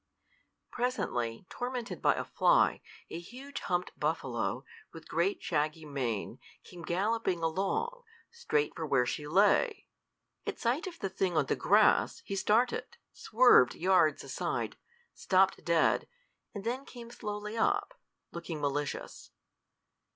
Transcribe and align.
Presently, 0.71 1.45
tormented 1.47 2.01
by 2.01 2.15
a 2.15 2.25
fly, 2.25 2.81
a 3.11 3.19
huge 3.19 3.59
humped 3.59 3.91
buffalo, 3.99 4.65
with 4.91 5.07
great 5.07 5.43
shaggy 5.43 5.85
mane, 5.85 6.39
came 6.63 6.81
galloping 6.81 7.43
along, 7.43 8.01
straight 8.31 8.75
for 8.75 8.83
where 8.87 9.05
she 9.05 9.27
lay. 9.27 9.85
At 10.47 10.57
sight 10.57 10.87
of 10.87 10.97
the 10.97 11.09
thing 11.09 11.37
on 11.37 11.45
the 11.45 11.55
grass 11.55 12.23
he 12.25 12.35
started, 12.35 12.97
swerved 13.13 13.75
yards 13.75 14.23
aside, 14.23 14.75
stopped 15.13 15.63
dead, 15.63 16.07
and 16.55 16.63
then 16.63 16.83
came 16.83 17.11
slowly 17.11 17.55
up, 17.55 17.93
looking 18.31 18.59
malicious. 18.59 19.29